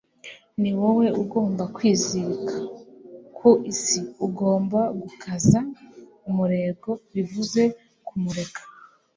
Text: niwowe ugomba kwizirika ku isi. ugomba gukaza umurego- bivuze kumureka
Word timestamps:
niwowe 0.61 1.07
ugomba 1.21 1.63
kwizirika 1.75 2.55
ku 3.37 3.49
isi. 3.71 3.99
ugomba 4.25 4.81
gukaza 5.01 5.59
umurego- 6.29 6.89
bivuze 7.13 7.63
kumureka 8.07 8.61